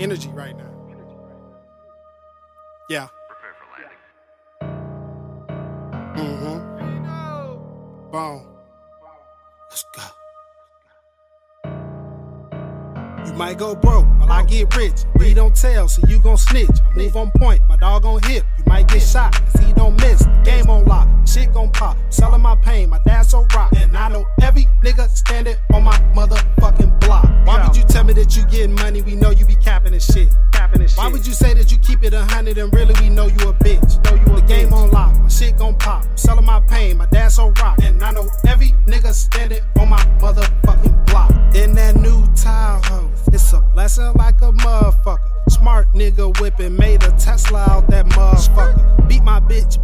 energy 0.00 0.28
right 0.28 0.56
now. 0.56 0.72
Yeah. 2.88 3.08
Prepare 3.28 3.54
for 3.58 3.66
landing. 3.74 3.98
Mm-hmm. 6.16 8.10
Boom. 8.10 8.46
Let's 9.70 9.84
go. 9.94 10.02
You 13.26 13.32
might 13.32 13.58
go 13.58 13.74
broke 13.74 14.06
while 14.18 14.30
I 14.30 14.44
get 14.44 14.74
rich. 14.76 15.04
We 15.16 15.34
don't 15.34 15.54
tell, 15.54 15.88
so 15.88 16.00
you 16.06 16.20
gon' 16.20 16.36
snitch. 16.36 16.70
I 16.70 16.94
move 16.96 17.16
on 17.16 17.32
point, 17.32 17.60
my 17.68 17.76
dog 17.76 18.04
gon' 18.04 18.22
hit. 18.22 18.44
You 18.56 18.64
might 18.66 18.86
get 18.86 19.02
shot, 19.02 19.32
cause 19.34 19.64
he 19.64 19.72
don't 19.72 20.00
miss. 20.00 20.20
The 20.20 20.42
game 20.44 20.70
on 20.70 20.84
lock, 20.84 21.08
shit 21.26 21.52
gon' 21.52 21.72
pop. 21.72 21.96
Selling 22.10 22.40
my 22.40 22.54
pain, 22.56 22.88
my 22.88 23.00
dad's 23.04 23.30
so 23.30 23.44
rock. 23.54 23.72
And 23.76 23.96
I 23.96 24.08
know 24.08 24.24
every 24.40 24.68
nigga 24.84 25.08
standing 25.10 25.56
on 25.74 25.82
my 25.82 25.98
Why 30.96 31.08
would 31.08 31.26
you 31.26 31.34
say 31.34 31.52
that 31.52 31.70
you 31.70 31.76
keep 31.76 32.02
it 32.04 32.14
a 32.14 32.24
hundred 32.24 32.56
and 32.56 32.72
really 32.72 32.94
we 33.02 33.10
know 33.10 33.26
you 33.26 33.50
a 33.50 33.52
bitch? 33.52 34.02
Know 34.04 34.14
you 34.14 34.38
a 34.38 34.46
game 34.46 34.72
on 34.72 34.90
lock, 34.90 35.14
my 35.20 35.28
shit 35.28 35.58
gon' 35.58 35.76
pop. 35.76 36.06
I'm 36.06 36.16
Selling 36.16 36.46
my 36.46 36.58
pain, 36.60 36.96
my 36.96 37.04
dad's 37.04 37.34
so 37.34 37.52
rock. 37.60 37.78
And 37.82 38.02
I 38.02 38.12
know 38.12 38.26
every 38.48 38.70
nigga 38.86 39.12
standing 39.12 39.60
on 39.78 39.90
my 39.90 40.02
motherfucking 40.20 41.06
block. 41.06 41.30
In 41.54 41.74
that 41.74 41.96
new 41.96 42.24
Tahoe, 42.34 43.10
it's 43.30 43.52
a 43.52 43.60
blessing 43.60 44.10
like 44.14 44.40
a 44.40 44.52
motherfucker. 44.52 45.18
Smart 45.50 45.92
nigga 45.92 46.40
whipping, 46.40 46.74
made 46.74 47.02
a 47.02 47.10
Tesla 47.12 47.66
out 47.68 47.90
that 47.90 48.06
motherfucker. 48.06 49.06
Beat 49.06 49.22
my 49.22 49.38
bitch 49.38 49.75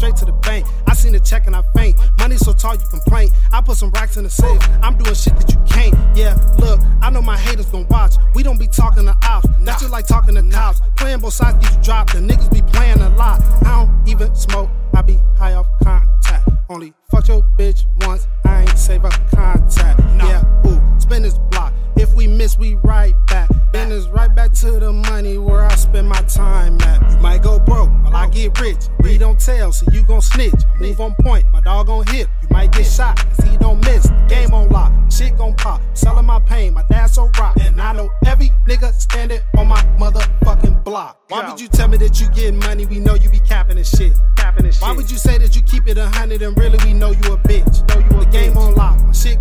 straight 0.00 0.16
to 0.16 0.24
the 0.24 0.32
bank. 0.32 0.66
I 0.86 0.94
seen 0.94 1.12
the 1.12 1.20
check 1.20 1.46
and 1.46 1.54
I 1.54 1.62
faint. 1.76 1.94
Money 2.18 2.38
so 2.38 2.54
tall 2.54 2.74
you 2.74 2.86
complain. 2.88 3.28
I 3.52 3.60
put 3.60 3.76
some 3.76 3.90
racks 3.90 4.16
in 4.16 4.24
the 4.24 4.30
safe. 4.30 4.58
I'm 4.80 4.96
doing 4.96 5.14
shit 5.14 5.36
that 5.36 5.52
you 5.52 5.60
can't. 5.68 5.94
Yeah, 6.16 6.40
look, 6.56 6.80
I 7.02 7.10
know 7.10 7.20
my 7.20 7.36
haters 7.36 7.66
gon' 7.66 7.86
watch. 7.88 8.14
We 8.34 8.42
don't 8.42 8.58
be 8.58 8.66
talking 8.66 9.04
to 9.04 9.14
ops. 9.22 9.46
That's 9.60 9.82
just 9.82 9.92
like 9.92 10.06
talking 10.06 10.34
to 10.36 10.42
cops. 10.48 10.80
Playing 10.96 11.20
both 11.20 11.34
sides 11.34 11.58
get 11.62 11.76
you 11.76 11.82
dropped. 11.82 12.14
The 12.14 12.20
niggas 12.20 12.50
be 12.50 12.62
playing 12.62 13.00
a 13.00 13.10
lot. 13.10 13.42
I 13.66 13.84
don't 13.84 14.08
even 14.08 14.34
smoke. 14.34 14.70
I 14.94 15.02
be 15.02 15.18
high 15.36 15.52
off 15.52 15.68
contact. 15.84 16.48
Only 16.70 16.94
fuck 17.10 17.28
your 17.28 17.42
bitch 17.58 17.84
once. 18.06 18.26
I 18.46 18.62
ain't 18.62 18.78
save 18.78 19.04
up 19.04 19.12
contact. 19.34 20.00
Yeah, 20.16 20.42
ooh, 20.66 20.80
spin 20.98 21.24
this 21.24 21.36
block. 21.50 21.74
If 21.96 22.14
we 22.14 22.26
miss, 22.26 22.58
we 22.58 22.76
right 22.76 23.14
back. 23.26 23.50
Then 23.74 23.92
it's 23.92 24.06
right 24.06 24.34
back 24.34 24.54
to 24.54 24.80
the 24.80 24.94
money 24.94 25.36
where 25.36 25.62
I 25.62 25.74
spend 25.74 26.08
my 26.08 26.22
time 26.22 26.80
at. 26.80 27.09
Might 27.20 27.42
go 27.42 27.58
broke 27.58 27.90
while 28.02 28.16
I 28.16 28.28
get 28.28 28.58
rich. 28.60 28.78
We 29.00 29.18
don't 29.18 29.38
tell, 29.38 29.72
so 29.72 29.86
you 29.92 30.02
gon' 30.02 30.22
snitch. 30.22 30.54
I 30.76 30.78
move 30.80 31.00
on 31.00 31.14
point, 31.20 31.44
my 31.52 31.60
dog 31.60 31.88
gon' 31.88 32.06
hit. 32.06 32.28
You 32.42 32.48
might 32.50 32.72
get 32.72 32.86
shot, 32.86 33.16
cause 33.18 33.46
he 33.46 33.56
don't 33.58 33.84
miss. 33.84 34.04
The 34.04 34.26
game 34.28 34.54
on 34.54 34.70
lock, 34.70 34.92
shit 35.10 35.36
gon' 35.36 35.54
pop. 35.54 35.82
Selling 35.94 36.26
my 36.26 36.40
pain, 36.40 36.72
my 36.74 36.82
dad's 36.88 37.12
so 37.12 37.30
rock. 37.38 37.56
And 37.60 37.80
I 37.80 37.92
know 37.92 38.10
every 38.24 38.50
nigga 38.66 38.92
standing 38.94 39.40
on 39.58 39.68
my 39.68 39.82
motherfucking 39.98 40.82
block. 40.82 41.18
Why 41.28 41.48
would 41.48 41.60
you 41.60 41.68
tell 41.68 41.88
me 41.88 41.98
that 41.98 42.20
you 42.20 42.28
getting 42.30 42.58
money? 42.58 42.86
We 42.86 42.98
know 42.98 43.14
you 43.14 43.30
be 43.30 43.40
capping 43.40 43.76
and 43.76 43.86
shit. 43.86 44.12
Capping 44.36 44.64
and 44.64 44.74
shit. 44.74 44.82
Why 44.82 44.92
would 44.92 45.10
you 45.10 45.18
say 45.18 45.36
that 45.38 45.54
you 45.54 45.62
keep 45.62 45.86
it 45.88 45.98
a 45.98 46.08
hundred 46.08 46.42
and 46.42 46.56
really 46.56 46.78
we 46.84 46.94
know 46.94 47.10
you 47.10 47.32
a 47.32 47.38
bitch? 47.38 47.86
Know 47.88 47.98
you 47.98 48.20
a 48.22 48.24
the 48.24 48.30
game 48.30 48.56
on 48.56 48.74
lock, 48.74 49.00
my 49.00 49.12
shit 49.12 49.39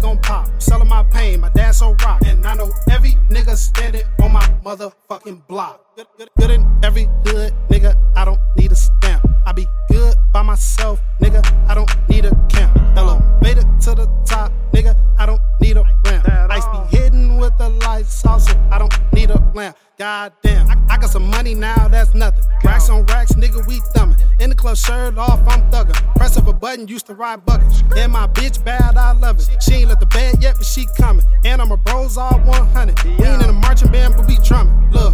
motherfucking 4.70 5.48
block. 5.48 5.84
Good, 5.95 6.30
good, 6.38 6.52
in 6.52 6.80
every 6.84 7.06
hood, 7.25 7.53
nigga. 7.70 7.95
I 8.16 8.23
don't 8.23 8.39
need 8.56 8.72
a 8.72 8.76
stamp. 8.76 9.28
I 9.44 9.52
be 9.52 9.66
good 9.89 10.16
by 10.31 10.44
myself, 10.44 11.02
nigga. 11.20 11.42
I 11.67 11.73
don't 11.73 11.89
need 12.08 12.26
a 12.26 12.36
camp. 12.50 12.78
Elevator 12.95 13.64
to 13.81 13.95
the 13.95 14.08
top, 14.28 14.52
nigga. 14.72 14.95
I 15.17 15.26
don't 15.26 15.42
need 15.59 15.78
a 15.78 15.84
ramp. 16.06 16.30
Ice 16.52 16.66
be 16.67 16.98
hidden 16.98 17.38
with 17.38 17.58
the 17.58 17.70
lights 17.70 18.23
off, 18.28 18.42
so 18.42 18.53
I 18.70 18.78
don't 18.78 18.94
need 19.11 19.31
a 19.31 19.39
lamp. 19.56 19.76
Goddamn, 19.98 20.70
I, 20.70 20.94
I 20.94 20.98
got 20.98 21.09
some 21.09 21.28
money 21.28 21.56
now, 21.56 21.88
that's 21.88 22.14
nothing. 22.14 22.44
Racks 22.64 22.89
on 22.89 23.05
racks, 23.08 23.33
nigga, 23.33 23.65
we 23.67 23.80
thumbing. 23.95 24.17
In 24.39 24.49
the 24.49 24.55
club, 24.55 24.77
shirt 24.77 25.17
off, 25.17 25.39
I'm 25.48 25.61
thugging. 25.71 25.95
Press 26.15 26.38
of 26.38 26.48
a 26.48 26.54
button, 26.54 26.88
used 26.88 27.08
to 27.08 27.15
ride 27.15 27.44
buckets. 27.44 27.83
And 27.98 28.14
my 28.14 28.27
bitch 28.27 28.64
bad, 28.64 28.98
I 28.98 29.14
love 29.14 29.39
it. 29.39 29.49
She 29.64 29.73
ain't 29.73 29.89
left 29.89 29.99
the 29.99 30.05
bed 30.05 30.42
yet, 30.42 30.55
but 30.58 30.65
she 30.65 30.86
coming. 30.95 31.19
And 31.59 31.65
I'm 31.65 31.71
a 31.73 31.77
bros 31.77 32.15
all 32.17 32.39
100. 32.39 33.03
We 33.03 33.11
ain't 33.25 33.43
in 33.43 33.49
a 33.49 33.52
marching 33.52 33.92
band, 33.92 34.14
but 34.15 34.25
we 34.27 34.37
drumming. 34.37 34.92
Look. 34.92 35.14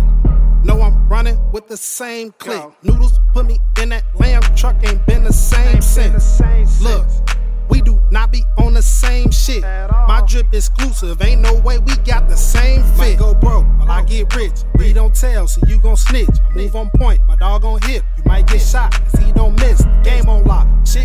Know 0.63 0.79
I'm 0.79 1.09
running 1.09 1.39
with 1.51 1.67
the 1.67 1.75
same 1.75 2.33
click. 2.33 2.63
Noodles 2.83 3.19
put 3.33 3.47
me 3.47 3.57
in 3.81 3.89
that 3.89 4.03
lamb 4.13 4.43
truck, 4.55 4.75
ain't 4.83 5.03
been 5.07 5.23
the 5.23 5.33
same 5.33 5.81
since. 5.81 6.39
Look, 6.83 7.07
we 7.67 7.81
do 7.81 7.99
not 8.11 8.31
be 8.31 8.43
on 8.59 8.75
the 8.75 8.81
same 8.83 9.31
shit. 9.31 9.63
My 9.63 10.23
drip 10.27 10.53
exclusive, 10.53 11.19
ain't 11.23 11.41
no 11.41 11.55
way 11.61 11.79
we 11.79 11.95
got 11.97 12.29
the 12.29 12.37
same 12.37 12.83
fit. 12.83 12.97
Might 12.97 13.17
go 13.17 13.33
broke 13.33 13.65
while 13.79 13.89
I 13.89 14.03
get 14.03 14.35
rich. 14.35 14.53
We 14.77 14.93
don't 14.93 15.15
tell, 15.15 15.47
so 15.47 15.61
you 15.67 15.79
gon' 15.79 15.97
snitch. 15.97 16.29
I 16.29 16.53
move 16.53 16.75
on 16.75 16.91
point, 16.91 17.21
my 17.27 17.37
dog 17.37 17.63
gon' 17.63 17.81
hit. 17.81 18.03
You 18.17 18.23
might 18.25 18.45
get 18.45 18.61
shot, 18.61 18.91
cause 18.91 19.19
he 19.19 19.31
don't 19.31 19.59
miss. 19.59 19.79
The 19.79 20.01
game 20.03 20.29
on 20.29 20.43
lock, 20.45 20.67
shit 20.85 21.04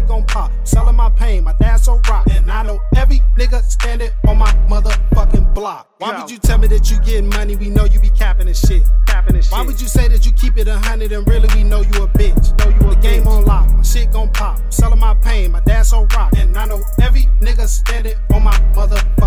Why 6.00 6.18
would 6.18 6.30
you 6.30 6.38
tell 6.38 6.56
me 6.56 6.66
that 6.68 6.90
you 6.90 6.98
getting 7.00 7.28
money? 7.28 7.56
We 7.56 7.68
know 7.68 7.84
you 7.84 8.00
be 8.00 8.08
capping 8.08 8.46
and 8.46 8.56
shit. 8.56 8.88
Capping 9.04 9.36
and 9.36 9.44
shit. 9.44 9.52
Why 9.52 9.60
would 9.60 9.78
you 9.78 9.86
say 9.86 10.08
that 10.08 10.24
you 10.24 10.32
keep 10.32 10.56
it 10.56 10.66
a 10.66 10.78
hundred 10.78 11.12
and 11.12 11.28
really 11.28 11.46
we 11.54 11.62
know 11.62 11.82
you 11.82 12.02
a 12.02 12.08
bitch? 12.08 12.58
Know 12.58 12.70
you 12.70 12.90
a 12.90 12.94
the 12.94 13.00
game 13.02 13.28
on 13.28 13.44
lock, 13.44 13.70
my 13.70 13.82
shit 13.82 14.10
gon' 14.10 14.30
pop. 14.32 14.58
Selling 14.72 14.98
my 14.98 15.12
pain, 15.12 15.52
my 15.52 15.60
dad's 15.60 15.90
so 15.90 16.06
rock. 16.16 16.32
And 16.38 16.56
I 16.56 16.64
know 16.64 16.80
every 17.02 17.28
nigga 17.42 17.68
standing 17.68 18.14
on 18.32 18.44
my 18.44 18.56
motherfucking 18.72 19.19